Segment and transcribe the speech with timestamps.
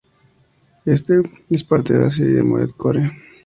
[0.85, 1.21] Este
[1.51, 3.11] es parte de la serie "Armored Core".